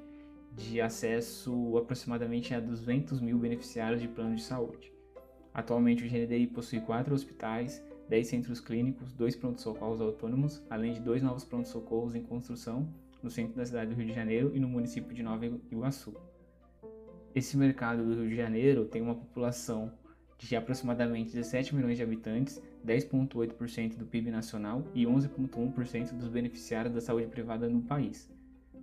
de 0.52 0.80
acesso 0.80 1.76
aproximadamente 1.76 2.54
a 2.54 2.61
200 2.61 3.21
mil 3.21 3.37
beneficiários 3.37 4.00
de 4.00 4.06
plano 4.06 4.37
de 4.37 4.45
saúde. 4.45 4.92
Atualmente, 5.52 6.04
o 6.04 6.09
GNDI 6.09 6.47
possui 6.47 6.80
quatro 6.80 7.12
hospitais, 7.12 7.85
10 8.09 8.28
centros 8.28 8.61
clínicos, 8.61 9.12
dois 9.12 9.35
pronto-socorros 9.35 10.00
autônomos, 10.00 10.62
além 10.71 10.92
de 10.92 11.00
dois 11.00 11.21
novos 11.21 11.45
pronto-socorros 11.45 12.14
em 12.14 12.23
construção 12.23 12.88
no 13.26 13.30
centro 13.30 13.56
da 13.56 13.66
cidade 13.66 13.90
do 13.90 13.97
Rio 13.97 14.06
de 14.06 14.12
Janeiro 14.12 14.52
e 14.54 14.61
no 14.61 14.68
município 14.68 15.12
de 15.12 15.21
Nova 15.21 15.45
Iguaçu. 15.45 16.14
Esse 17.35 17.56
mercado 17.56 18.04
do 18.04 18.14
Rio 18.14 18.28
de 18.28 18.37
Janeiro 18.37 18.85
tem 18.85 19.02
uma 19.02 19.16
população 19.16 19.92
de 20.38 20.54
aproximadamente 20.54 21.33
17 21.33 21.75
milhões 21.75 21.97
de 21.97 22.04
habitantes, 22.04 22.62
10,8% 22.87 23.97
do 23.97 24.06
PIB 24.06 24.30
nacional 24.30 24.87
e 24.95 25.04
11,1% 25.04 26.12
dos 26.12 26.28
beneficiários 26.28 26.95
da 26.95 27.00
saúde 27.00 27.26
privada 27.26 27.68
no 27.68 27.83
país, 27.83 28.30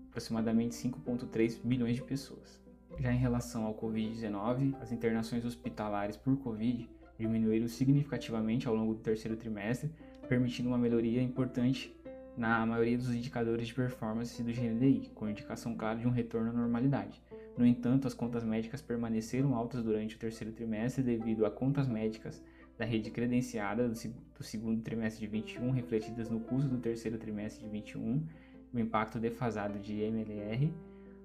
aproximadamente 0.09 0.75
5,3 0.75 1.63
milhões 1.63 1.95
de 1.95 2.03
pessoas. 2.03 2.61
Já 2.99 3.13
em 3.13 3.17
relação 3.17 3.63
ao 3.63 3.73
Covid-19, 3.73 4.75
as 4.81 4.91
internações 4.91 5.45
hospitalares 5.45 6.17
por 6.17 6.35
Covid 6.37 6.89
diminuíram 7.17 7.69
significativamente 7.69 8.67
ao 8.67 8.75
longo 8.75 8.93
do 8.93 8.99
terceiro 8.99 9.37
trimestre, 9.37 9.89
permitindo 10.27 10.67
uma 10.67 10.77
melhoria 10.77 11.21
importante 11.21 11.95
na 12.35 12.65
maioria 12.65 12.97
dos 12.97 13.13
indicadores 13.13 13.67
de 13.67 13.73
performance 13.73 14.41
do 14.41 14.51
GNDI, 14.51 15.11
com 15.13 15.29
indicação 15.29 15.75
clara 15.75 15.99
de 15.99 16.07
um 16.07 16.11
retorno 16.11 16.49
à 16.49 16.53
normalidade. 16.53 17.21
No 17.57 17.65
entanto, 17.65 18.07
as 18.07 18.13
contas 18.13 18.43
médicas 18.43 18.81
permaneceram 18.81 19.55
altas 19.55 19.83
durante 19.83 20.15
o 20.15 20.19
terceiro 20.19 20.51
trimestre 20.51 21.03
devido 21.03 21.45
a 21.45 21.51
contas 21.51 21.87
médicas 21.87 22.43
da 22.77 22.85
rede 22.85 23.11
credenciada 23.11 23.87
do, 23.87 23.93
do 23.93 24.43
segundo 24.43 24.81
trimestre 24.81 25.25
de 25.25 25.31
21 25.31 25.69
refletidas 25.71 26.29
no 26.29 26.39
custo 26.39 26.67
do 26.67 26.77
terceiro 26.77 27.19
trimestre 27.19 27.63
de 27.63 27.69
21, 27.69 28.23
o 28.73 28.79
impacto 28.79 29.19
defasado 29.19 29.77
de 29.77 30.01
MLR, 30.01 30.73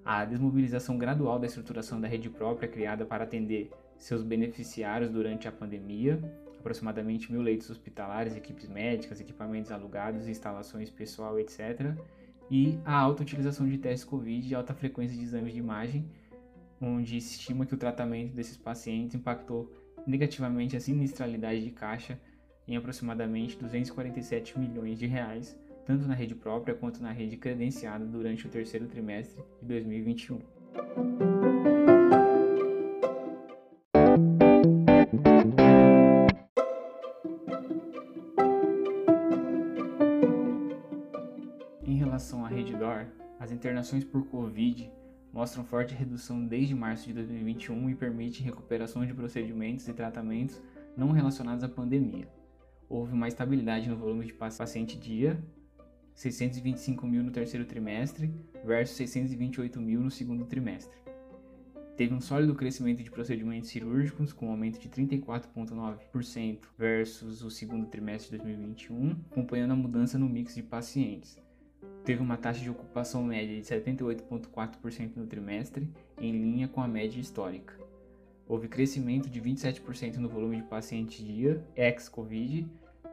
a 0.05 0.23
desmobilização 0.23 0.97
gradual 0.97 1.39
da 1.39 1.47
estruturação 1.47 1.99
da 1.99 2.07
rede 2.07 2.29
própria 2.29 2.69
criada 2.69 3.05
para 3.05 3.23
atender 3.23 3.71
seus 3.97 4.23
beneficiários 4.23 5.09
durante 5.09 5.47
a 5.47 5.51
pandemia, 5.51 6.19
aproximadamente 6.59 7.31
mil 7.31 7.41
leitos 7.41 7.69
hospitalares, 7.69 8.35
equipes 8.35 8.67
médicas, 8.67 9.19
equipamentos 9.19 9.71
alugados, 9.71 10.27
instalações 10.27 10.89
pessoal, 10.89 11.39
etc. 11.39 11.93
E 12.51 12.79
a 12.85 12.93
alta 12.93 13.23
utilização 13.23 13.67
de 13.67 13.77
testes 13.77 14.03
COVID 14.03 14.47
e 14.47 14.55
alta 14.55 14.73
frequência 14.73 15.17
de 15.17 15.23
exames 15.23 15.53
de 15.53 15.59
imagem, 15.59 16.09
onde 16.81 17.19
se 17.21 17.39
estima 17.39 17.65
que 17.65 17.73
o 17.73 17.77
tratamento 17.77 18.33
desses 18.33 18.57
pacientes 18.57 19.15
impactou 19.15 19.71
negativamente 20.05 20.75
a 20.75 20.79
sinistralidade 20.79 21.63
de 21.63 21.71
caixa 21.71 22.19
em 22.67 22.77
aproximadamente 22.77 23.57
247 23.57 24.57
milhões 24.59 24.97
de 24.97 25.07
reais, 25.07 25.57
tanto 25.85 26.07
na 26.07 26.13
rede 26.13 26.35
própria 26.35 26.75
quanto 26.75 27.01
na 27.01 27.11
rede 27.11 27.35
credenciada 27.37 28.05
durante 28.05 28.45
o 28.45 28.49
terceiro 28.49 28.87
trimestre 28.87 29.43
de 29.61 29.67
2021. 29.67 30.39
Internações 43.59 44.05
por 44.05 44.25
Covid 44.27 44.89
mostram 45.33 45.65
forte 45.65 45.93
redução 45.93 46.45
desde 46.47 46.73
março 46.73 47.07
de 47.07 47.13
2021 47.13 47.89
e 47.89 47.95
permite 47.95 48.41
recuperação 48.41 49.05
de 49.05 49.13
procedimentos 49.13 49.85
e 49.89 49.93
tratamentos 49.93 50.61
não 50.95 51.11
relacionados 51.11 51.61
à 51.61 51.67
pandemia. 51.67 52.25
Houve 52.87 53.13
uma 53.13 53.27
estabilidade 53.27 53.89
no 53.89 53.97
volume 53.97 54.25
de 54.25 54.33
paciente 54.33 54.97
dia, 54.97 55.43
625 56.15 57.05
mil 57.05 57.21
no 57.21 57.31
terceiro 57.31 57.65
trimestre 57.65 58.33
versus 58.65 58.95
628 58.95 59.81
mil 59.81 59.99
no 59.99 60.09
segundo 60.09 60.45
trimestre. 60.45 60.97
Teve 61.97 62.13
um 62.13 62.21
sólido 62.21 62.55
crescimento 62.55 63.03
de 63.03 63.11
procedimentos 63.11 63.69
cirúrgicos, 63.69 64.31
com 64.31 64.47
um 64.47 64.51
aumento 64.51 64.79
de 64.79 64.87
34,9% 64.87 66.59
versus 66.77 67.43
o 67.43 67.51
segundo 67.51 67.87
trimestre 67.87 68.37
de 68.37 68.43
2021, 68.45 69.17
acompanhando 69.29 69.71
a 69.71 69.75
mudança 69.75 70.17
no 70.17 70.29
mix 70.29 70.55
de 70.55 70.63
pacientes 70.63 71.37
teve 72.09 72.23
uma 72.23 72.37
taxa 72.37 72.59
de 72.61 72.71
ocupação 72.71 73.23
média 73.23 73.55
de 73.55 73.61
78,4% 73.61 75.11
no 75.15 75.27
trimestre, 75.27 75.87
em 76.19 76.31
linha 76.31 76.67
com 76.67 76.81
a 76.81 76.87
média 76.87 77.19
histórica. 77.19 77.75
Houve 78.47 78.67
crescimento 78.67 79.29
de 79.29 79.39
27% 79.39 80.15
no 80.15 80.27
volume 80.27 80.55
de 80.55 80.63
pacientes 80.63 81.23
dia, 81.23 81.63
ex-Covid, 81.75 82.67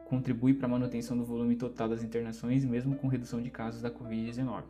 contribui 0.05 0.55
para 0.55 0.65
a 0.65 0.69
manutenção 0.69 1.15
do 1.15 1.23
volume 1.23 1.55
total 1.55 1.89
das 1.89 2.01
internações, 2.01 2.65
mesmo 2.65 2.95
com 2.95 3.07
redução 3.07 3.39
de 3.39 3.51
casos 3.51 3.83
da 3.83 3.91
Covid-19. 3.91 4.63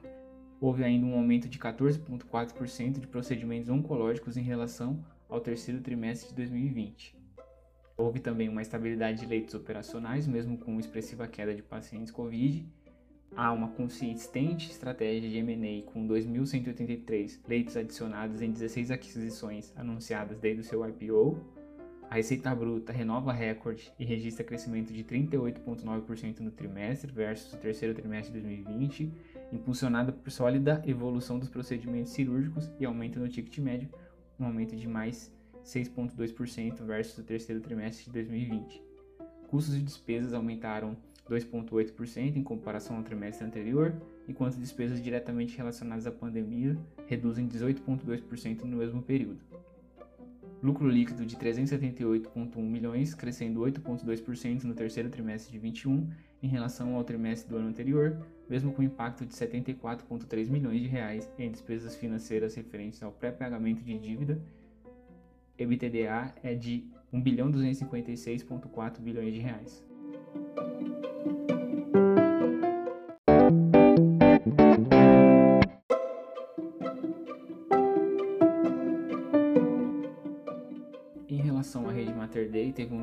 Houve 0.60 0.84
ainda 0.84 1.06
um 1.06 1.16
aumento 1.16 1.48
de 1.48 1.58
14,4% 1.58 3.00
de 3.00 3.08
procedimentos 3.08 3.70
oncológicos 3.70 4.36
em 4.36 4.44
relação 4.44 5.02
ao 5.30 5.40
terceiro 5.40 5.80
trimestre 5.80 6.32
de 6.32 6.36
2020. 6.36 7.16
Houve 7.96 8.20
também 8.20 8.50
uma 8.50 8.62
estabilidade 8.62 9.22
de 9.22 9.26
leitos 9.26 9.56
operacionais, 9.56 10.28
mesmo 10.28 10.58
com 10.58 10.78
expressiva 10.82 11.30
queda 11.30 11.56
de 11.56 11.64
pacientes 11.64 12.12
Covid, 12.12 12.68
Há 13.36 13.52
uma 13.52 13.68
consistente 13.70 14.70
estratégia 14.72 15.30
de 15.30 15.38
M&A 15.38 15.92
com 15.92 16.08
2.183 16.08 17.40
leitos 17.48 17.78
adicionados 17.78 18.42
em 18.42 18.52
16 18.52 18.90
aquisições 18.90 19.72
anunciadas 19.76 20.40
desde 20.40 20.62
o 20.62 20.64
seu 20.64 20.88
IPO. 20.88 21.40
A 22.10 22.16
receita 22.16 22.56
bruta 22.56 22.94
renova 22.94 23.34
recorde 23.34 23.92
e 24.00 24.06
registra 24.06 24.44
crescimento 24.44 24.94
de 24.94 25.04
38,9% 25.04 26.40
no 26.40 26.52
trimestre 26.52 27.12
versus 27.12 27.54
o 27.54 27.58
terceiro 27.58 27.94
trimestre 27.94 28.34
de 28.34 28.40
2020, 28.40 29.14
impulsionada 29.52 30.12
por 30.12 30.32
sólida 30.32 30.82
evolução 30.88 31.38
dos 31.38 31.50
procedimentos 31.50 32.14
cirúrgicos 32.14 32.72
e 32.80 32.86
aumento 32.86 33.20
no 33.20 33.28
ticket 33.28 33.58
médio, 33.60 33.90
um 34.40 34.46
aumento 34.46 34.76
de 34.76 34.88
mais 34.88 35.32
6,2% 35.66 36.82
versus 36.86 37.18
o 37.18 37.24
terceiro 37.24 37.62
trimestre 37.62 38.06
de 38.06 38.12
2020. 38.12 38.82
Custos 39.50 39.76
e 39.76 39.82
despesas 39.82 40.34
aumentaram 40.34 40.96
2,8% 41.30 42.36
em 42.36 42.44
comparação 42.44 42.98
ao 42.98 43.04
trimestre 43.04 43.46
anterior, 43.46 43.94
enquanto 44.28 44.58
despesas 44.58 45.02
diretamente 45.02 45.58
relacionadas 45.58 46.08
à 46.08 46.12
pandemia 46.12 46.78
reduzem 47.06 47.48
18,2% 47.48 48.64
no 48.64 48.78
mesmo 48.78 49.02
período. 49.02 49.40
Lucro 50.62 50.90
líquido 50.90 51.26
de 51.26 51.36
378,1 51.36 52.58
milhões, 52.58 53.14
crescendo 53.14 53.60
8,2% 53.62 54.64
no 54.64 54.74
terceiro 54.74 55.10
trimestre 55.10 55.52
de 55.52 55.60
21 55.60 56.10
em 56.42 56.48
relação 56.48 56.96
ao 56.96 57.04
trimestre 57.04 57.50
do 57.50 57.58
ano 57.58 57.68
anterior, 57.68 58.26
mesmo 58.50 58.72
com 58.72 58.82
impacto 58.82 59.26
de 59.26 59.34
74,3 59.34 60.50
milhões 60.50 60.82
de 60.82 60.88
reais 60.88 61.30
em 61.38 61.52
despesas 61.52 61.96
financeiras 61.96 62.56
referentes 62.56 63.04
ao 63.04 63.12
pré-pagamento 63.12 63.84
de 63.84 63.98
dívida. 64.00 64.42
EBITDA 65.60 66.34
é 66.44 66.56
de 66.56 66.88
1 67.14 67.22
bilhão 67.22 67.52
256,4 67.52 69.00
bilhões 69.00 69.34
de 69.34 69.40
reais. 69.40 69.86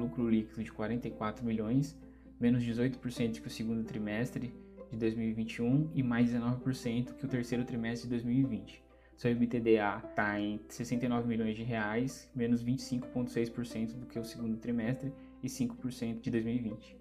Lucro 0.05 0.29
líquido 0.29 0.63
de 0.63 0.71
44 0.71 1.45
milhões, 1.45 1.99
menos 2.39 2.63
18% 2.63 3.41
que 3.41 3.47
o 3.47 3.51
segundo 3.51 3.83
trimestre 3.85 4.55
de 4.91 4.99
2021 4.99 5.91
e 5.95 6.03
mais 6.03 6.31
19% 6.31 7.15
que 7.15 7.25
o 7.25 7.29
terceiro 7.29 7.65
trimestre 7.65 8.09
de 8.09 8.15
2020. 8.15 8.85
Seu 9.17 9.31
IBTDA 9.31 10.03
está 10.09 10.39
em 10.41 10.61
69 10.69 11.27
milhões 11.27 11.57
de 11.57 11.63
reais, 11.63 12.31
menos 12.35 12.65
25,6% 12.65 13.95
do 13.95 14.07
que 14.07 14.19
o 14.19 14.25
segundo 14.25 14.57
trimestre 14.59 15.13
e 15.43 15.47
5% 15.47 16.21
de 16.21 16.31
2020. 16.31 16.97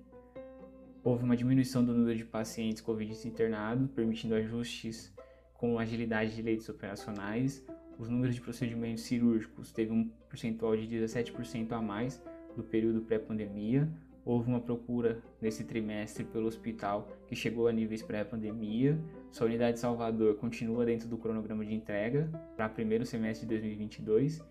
Houve 1.03 1.23
uma 1.23 1.35
diminuição 1.35 1.83
do 1.83 1.93
número 1.93 2.17
de 2.17 2.23
pacientes 2.23 2.81
Covid 2.81 3.11
internados, 3.27 3.89
permitindo 3.91 4.35
ajustes 4.35 5.13
com 5.55 5.77
agilidade 5.77 6.35
de 6.35 6.41
leitos 6.41 6.69
operacionais, 6.69 7.65
os 7.97 8.09
números 8.09 8.35
de 8.35 8.41
procedimentos 8.41 9.03
cirúrgicos 9.03 9.71
teve 9.71 9.91
um 9.91 10.09
percentual 10.29 10.75
de 10.75 10.87
17% 10.87 11.71
a 11.71 11.81
mais 11.81 12.21
do 12.55 12.63
período 12.63 13.01
pré-pandemia. 13.01 13.89
Houve 14.25 14.49
uma 14.49 14.61
procura 14.61 15.21
nesse 15.41 15.65
trimestre 15.65 16.23
pelo 16.23 16.47
hospital 16.47 17.09
que 17.27 17.35
chegou 17.35 17.67
a 17.67 17.73
níveis 17.73 18.01
pré-pandemia, 18.01 18.97
Sua 19.31 19.47
unidade 19.47 19.73
de 19.73 19.79
Salvador 19.79 20.35
continua 20.35 20.85
dentro 20.85 21.09
do 21.09 21.17
cronograma 21.17 21.65
de 21.65 21.73
entrega 21.73 22.29
para 22.55 22.69
primeiro 22.69 23.05
semestre 23.05 23.45
de 23.45 23.55
2022. 23.55 24.41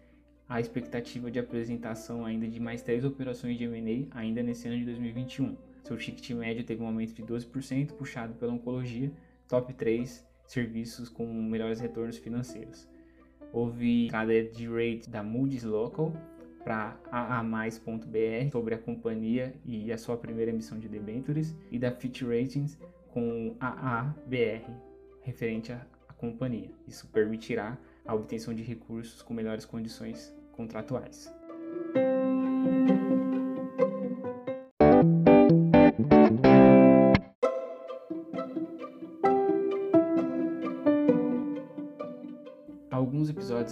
A 0.48 0.60
expectativa 0.60 1.30
de 1.30 1.38
apresentação 1.38 2.26
ainda 2.26 2.46
de 2.46 2.60
mais 2.60 2.82
três 2.82 3.04
operações 3.04 3.56
de 3.56 3.64
M&A 3.64 4.18
ainda 4.18 4.42
nesse 4.42 4.68
ano 4.68 4.76
de 4.78 4.84
2021. 4.84 5.56
Seu 5.84 5.96
ticket 5.96 6.30
médio 6.30 6.64
teve 6.64 6.82
um 6.82 6.86
aumento 6.86 7.14
de 7.14 7.22
12%, 7.22 7.92
puxado 7.92 8.34
pela 8.34 8.52
oncologia, 8.52 9.10
top 9.48 9.72
3 9.72 10.26
serviços 10.46 11.08
com 11.08 11.26
melhores 11.26 11.80
retornos 11.80 12.18
financeiros. 12.18 12.86
Houve 13.52 14.06
entrada 14.06 14.42
de 14.44 14.66
rate 14.66 15.08
da 15.10 15.22
Moody's 15.22 15.64
Local 15.64 16.12
para 16.64 16.96
AA+.br 17.10 18.50
sobre 18.50 18.74
a 18.74 18.78
companhia 18.78 19.54
e 19.64 19.92
a 19.92 19.98
sua 19.98 20.16
primeira 20.16 20.50
emissão 20.50 20.78
de 20.78 20.88
debentures 20.88 21.56
e 21.70 21.78
da 21.78 21.90
Fitch 21.90 22.22
Ratings 22.22 22.78
com 23.10 23.56
AABR 23.60 24.64
referente 25.22 25.72
à, 25.72 25.86
à 26.08 26.12
companhia. 26.12 26.70
Isso 26.86 27.06
permitirá 27.08 27.78
a 28.04 28.14
obtenção 28.14 28.54
de 28.54 28.62
recursos 28.62 29.22
com 29.22 29.34
melhores 29.34 29.64
condições 29.64 30.34
contratuais. 30.52 31.32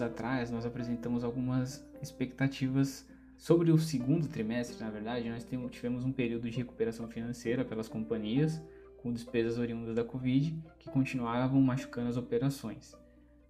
Episódios 0.00 0.02
atrás, 0.02 0.50
nós 0.50 0.64
apresentamos 0.64 1.22
algumas 1.22 1.84
expectativas 2.02 3.06
sobre 3.36 3.70
o 3.70 3.78
segundo 3.78 4.28
trimestre, 4.28 4.82
na 4.82 4.90
verdade, 4.90 5.28
nós 5.28 5.46
tivemos 5.70 6.04
um 6.04 6.12
período 6.12 6.50
de 6.50 6.56
recuperação 6.56 7.08
financeira 7.08 7.64
pelas 7.64 7.88
companhias, 7.88 8.60
com 8.98 9.12
despesas 9.12 9.58
oriundas 9.58 9.94
da 9.94 10.04
Covid, 10.04 10.54
que 10.78 10.90
continuavam 10.90 11.60
machucando 11.60 12.10
as 12.10 12.18
operações. 12.18 12.94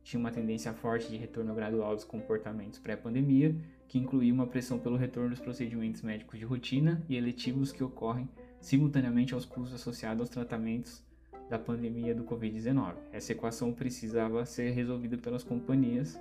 Tinha 0.05 0.21
uma 0.21 0.31
tendência 0.31 0.73
forte 0.73 1.09
de 1.09 1.17
retorno 1.17 1.55
gradual 1.55 1.95
dos 1.95 2.05
comportamentos 2.05 2.79
pré-pandemia, 2.79 3.57
que 3.89 3.99
incluía 3.99 4.33
uma 4.33 4.47
pressão 4.47 4.79
pelo 4.79 4.97
retorno 4.97 5.31
dos 5.31 5.41
procedimentos 5.41 6.03
médicos 6.03 6.39
de 6.39 6.45
rotina 6.45 7.03
e 7.09 7.17
eletivos 7.17 7.73
que 7.73 7.83
ocorrem 7.83 8.29
simultaneamente 8.61 9.35
aos 9.35 9.45
custos 9.45 9.75
associados 9.75 10.21
aos 10.21 10.31
tratamentos 10.31 11.03
da 11.51 11.59
pandemia 11.59 12.15
do 12.15 12.23
Covid-19. 12.23 12.95
Essa 13.13 13.33
equação 13.33 13.73
precisava 13.73 14.47
ser 14.47 14.71
resolvida 14.71 15.19
pelas 15.19 15.43
companhias. 15.43 16.19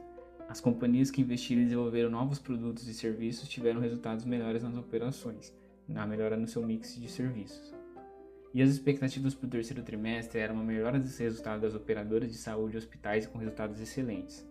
As 0.49 0.59
companhias 0.59 1.11
que 1.11 1.21
investiram 1.21 1.61
e 1.61 1.65
desenvolveram 1.65 2.09
novos 2.09 2.39
produtos 2.39 2.87
e 2.87 2.93
serviços 2.95 3.47
tiveram 3.47 3.79
resultados 3.79 4.25
melhores 4.25 4.63
nas 4.63 4.75
operações, 4.75 5.53
na 5.87 6.07
melhora 6.07 6.35
no 6.35 6.47
seu 6.47 6.65
mix 6.65 6.99
de 6.99 7.07
serviços. 7.07 7.71
E 8.51 8.63
as 8.63 8.71
expectativas 8.71 9.35
para 9.35 9.45
o 9.45 9.49
terceiro 9.49 9.83
trimestre 9.83 10.39
eram 10.39 10.55
uma 10.55 10.63
melhora 10.63 10.99
dos 10.99 11.15
resultados 11.19 11.61
das 11.61 11.75
operadoras 11.75 12.31
de 12.31 12.37
saúde 12.37 12.73
e 12.73 12.77
hospitais 12.79 13.27
com 13.27 13.37
resultados 13.37 13.79
excelentes. 13.79 14.43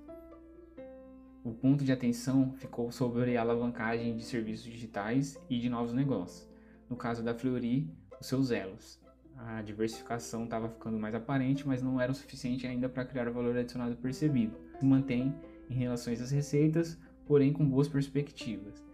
O 1.42 1.50
ponto 1.52 1.82
de 1.82 1.90
atenção 1.90 2.52
ficou 2.52 2.92
sobre 2.92 3.36
a 3.36 3.40
alavancagem 3.40 4.16
de 4.16 4.22
serviços 4.22 4.66
digitais 4.66 5.36
e 5.50 5.58
de 5.58 5.68
novos 5.68 5.92
negócios. 5.92 6.48
No 6.88 6.94
caso 6.94 7.24
da 7.24 7.34
Fleury, 7.34 7.90
os 8.20 8.28
seus 8.28 8.52
elos, 8.52 9.00
a 9.36 9.62
diversificação 9.62 10.44
estava 10.44 10.68
ficando 10.68 10.96
mais 10.96 11.16
aparente, 11.16 11.66
mas 11.66 11.82
não 11.82 12.00
era 12.00 12.12
o 12.12 12.14
suficiente 12.14 12.68
ainda 12.68 12.88
para 12.88 13.04
criar 13.04 13.26
o 13.26 13.32
valor 13.32 13.56
adicionado 13.56 13.96
percebido. 13.96 14.56
Se 14.78 14.84
mantém 14.84 15.34
em 15.68 15.74
relação 15.74 16.12
às 16.12 16.30
receitas, 16.30 16.98
porém 17.26 17.52
com 17.52 17.68
boas 17.68 17.88
perspectivas. 17.88 18.84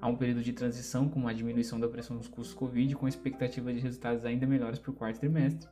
Há 0.00 0.08
um 0.08 0.16
período 0.16 0.42
de 0.42 0.52
transição 0.52 1.08
com 1.08 1.18
uma 1.18 1.34
diminuição 1.34 1.80
da 1.80 1.88
pressão 1.88 2.16
dos 2.16 2.28
custos 2.28 2.54
Covid, 2.54 2.94
com 2.94 3.08
expectativa 3.08 3.72
de 3.72 3.80
resultados 3.80 4.24
ainda 4.24 4.46
melhores 4.46 4.78
para 4.78 4.90
o 4.90 4.94
quarto 4.94 5.20
trimestre, 5.20 5.68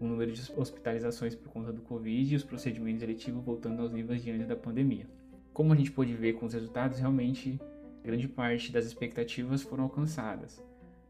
o 0.00 0.06
número 0.06 0.32
de 0.32 0.42
hospitalizações 0.56 1.34
por 1.34 1.52
conta 1.52 1.72
do 1.72 1.80
Covid 1.82 2.32
e 2.32 2.36
os 2.36 2.44
procedimentos 2.44 3.02
eletivos 3.02 3.44
voltando 3.44 3.82
aos 3.82 3.92
níveis 3.92 4.22
de 4.22 4.30
antes 4.30 4.46
da 4.46 4.56
pandemia. 4.56 5.06
Como 5.52 5.72
a 5.72 5.76
gente 5.76 5.90
pôde 5.90 6.14
ver 6.14 6.34
com 6.34 6.46
os 6.46 6.54
resultados, 6.54 6.98
realmente 6.98 7.60
grande 8.02 8.28
parte 8.28 8.72
das 8.72 8.86
expectativas 8.86 9.62
foram 9.62 9.84
alcançadas. 9.84 10.62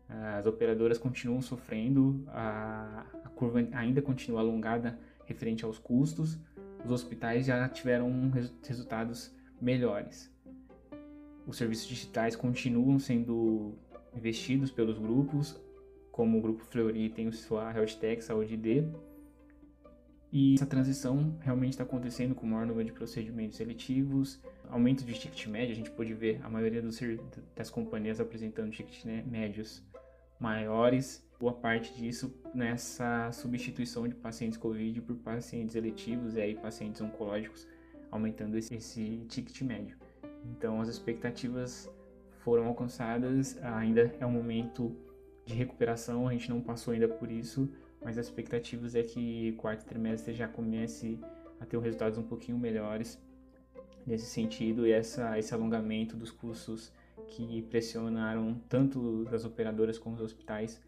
As 0.09 0.47
operadoras 0.47 0.97
continuam 0.97 1.43
sofrendo, 1.43 2.25
a, 2.29 3.05
a 3.25 3.29
curva 3.29 3.67
ainda 3.73 4.01
continua 4.01 4.41
alongada 4.41 4.99
referente 5.27 5.65
aos 5.65 5.79
custos, 5.79 6.39
os 6.85 6.91
hospitais 6.91 7.47
já 7.47 7.69
tiveram 7.69 8.31
res, 8.31 8.53
resultados 8.67 9.35
melhores. 9.61 10.33
Os 11.47 11.57
serviços 11.57 11.87
digitais 11.87 12.37
continuam 12.37 12.99
sendo 12.99 13.75
investidos 14.15 14.71
pelos 14.71 14.99
grupos, 14.99 15.61
como 16.11 16.39
o 16.39 16.43
Grupo 16.43 16.65
Fleury 16.65 17.09
tem 17.11 17.31
sua 17.31 17.73
HealthTech 17.73 18.23
Saúde 18.23 18.57
D, 18.57 18.85
e 20.31 20.55
essa 20.55 20.67
transição 20.67 21.37
realmente 21.41 21.73
está 21.73 21.85
acontecendo 21.85 22.35
com 22.35 22.47
o 22.47 22.51
maior 22.51 22.67
número 22.67 22.87
de 22.87 22.93
procedimentos 22.93 23.57
seletivos, 23.57 24.41
aumento 24.69 25.05
de 25.05 25.15
ticket 25.15 25.47
médio, 25.47 25.73
a 25.73 25.77
gente 25.77 25.91
pode 25.91 26.13
ver 26.13 26.41
a 26.43 26.51
maioria 26.51 26.83
dos, 26.83 27.01
das 27.57 27.71
companhias 27.71 28.21
apresentando 28.21 28.71
tickets 28.71 29.05
né, 29.05 29.25
médios 29.27 29.83
maiores, 30.39 31.27
boa 31.39 31.53
parte 31.53 31.95
disso 31.95 32.35
nessa 32.53 33.31
substituição 33.33 34.09
de 34.09 34.15
pacientes 34.15 34.59
COVID 34.59 35.01
por 35.03 35.17
pacientes 35.17 35.77
eletivos 35.77 36.35
e 36.35 36.41
aí 36.41 36.55
pacientes 36.55 37.01
oncológicos, 37.01 37.67
aumentando 38.11 38.59
esse, 38.59 38.75
esse 38.75 39.25
ticket 39.29 39.63
médio. 39.63 39.97
Então 40.45 40.81
as 40.81 40.89
expectativas 40.89 41.89
foram 42.41 42.67
alcançadas, 42.67 43.57
ainda 43.63 44.13
é 44.19 44.27
um 44.27 44.33
momento 44.33 44.97
de 45.45 45.55
recuperação, 45.55 46.27
a 46.27 46.33
gente 46.33 46.51
não 46.51 46.61
passou 46.61 46.93
ainda 46.93 47.09
por 47.09 47.31
isso, 47.31 47.69
mas 48.03 48.19
as 48.19 48.27
expectativas 48.27 48.95
é 48.95 49.03
que 49.03 49.53
quarto 49.53 49.85
trimestre 49.85 50.35
já 50.35 50.49
comece 50.49 51.19
a 51.61 51.67
ter 51.67 51.79
resultados 51.79 52.19
um 52.19 52.23
pouquinho 52.23 52.59
melhores 52.59 53.21
nesse 54.07 54.27
sentido 54.27 54.87
e 54.87 54.93
essa, 54.93 55.39
esse 55.39 55.53
alongamento 55.55 56.17
dos 56.17 56.31
custos 56.31 56.93
que 57.27 57.63
pressionaram 57.63 58.61
tanto 58.69 59.29
as 59.33 59.45
operadoras 59.45 59.99
como 59.99 60.17
os 60.17 60.23
hospitais 60.23 60.81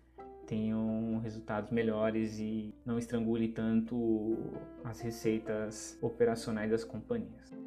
tenham 0.50 1.20
resultados 1.22 1.70
melhores 1.70 2.40
e 2.40 2.74
não 2.84 2.98
estrangule 2.98 3.46
tanto 3.48 4.36
as 4.82 5.00
receitas 5.00 5.96
operacionais 6.02 6.72
das 6.72 6.82
companhias. 6.82 7.59